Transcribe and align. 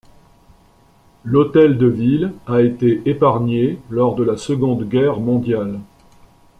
L'hôtel 1.23 1.77
de 1.77 1.85
ville 1.85 2.33
a 2.47 2.61
été 2.63 3.07
épargné 3.07 3.77
lors 3.91 4.15
de 4.15 4.23
la 4.23 4.35
Seconde 4.35 4.89
Guerre 4.89 5.19
mondiale. 5.19 5.79